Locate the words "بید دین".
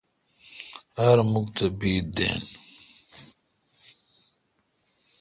1.79-2.39